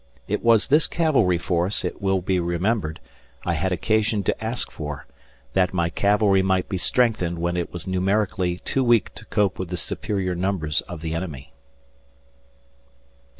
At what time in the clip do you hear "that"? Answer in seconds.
5.53-5.75